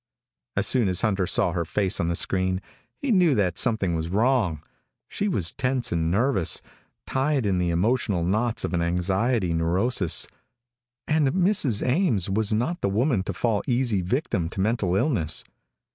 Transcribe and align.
As 0.55 0.65
soon 0.65 0.87
as 0.89 1.01
Hunter 1.01 1.27
saw 1.27 1.51
her 1.51 1.63
face 1.63 1.99
on 1.99 2.07
the 2.07 2.15
screen, 2.15 2.59
he 2.97 3.11
knew 3.11 3.35
that 3.35 3.59
something 3.59 3.93
was 3.93 4.09
wrong. 4.09 4.59
She 5.07 5.27
was 5.27 5.51
tense 5.51 5.91
and 5.91 6.09
nervous, 6.09 6.63
tied 7.05 7.45
in 7.45 7.59
the 7.59 7.69
emotional 7.69 8.23
knots 8.23 8.63
of 8.65 8.73
an 8.73 8.81
anxiety 8.81 9.53
neurosis. 9.53 10.27
And 11.07 11.27
Mrs. 11.33 11.85
Ames 11.85 12.31
was 12.31 12.51
not 12.51 12.81
the 12.81 12.89
woman 12.89 13.21
to 13.25 13.33
fall 13.33 13.61
easy 13.67 14.01
victim 14.01 14.49
to 14.49 14.59
mental 14.59 14.95
illness. 14.95 15.43